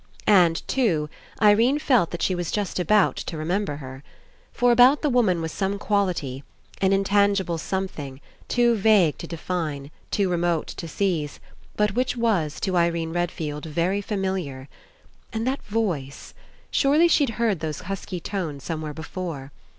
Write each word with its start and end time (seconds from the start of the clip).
And, 0.25 0.67
too, 0.67 1.11
Irene 1.39 1.77
felt 1.77 2.09
that 2.09 2.23
she 2.23 2.33
was 2.33 2.49
just 2.49 2.79
about 2.79 3.15
to 3.17 3.37
remember 3.37 3.75
her. 3.75 4.01
For 4.51 4.71
about 4.71 5.03
the 5.03 5.11
woman 5.11 5.41
was 5.41 5.51
some 5.51 5.77
quality, 5.77 6.43
an 6.81 6.91
intangible 6.91 7.59
something, 7.59 8.19
too 8.47 8.73
vague 8.75 9.19
to 9.19 9.27
define, 9.27 9.91
too 10.09 10.27
remote 10.27 10.65
to 10.77 10.87
seize, 10.87 11.39
but 11.77 11.93
which 11.93 12.17
was, 12.17 12.59
to 12.61 12.75
Irene 12.75 13.13
Redfield, 13.13 13.65
very 13.65 14.01
familiar. 14.01 14.67
And 15.31 15.45
that 15.45 15.61
voice. 15.65 16.33
Surely 16.71 17.07
she'd 17.07 17.29
heard 17.37 17.59
those 17.59 17.81
husky 17.81 18.19
tones 18.19 18.63
somewhere 18.63 18.95
before. 18.95 19.51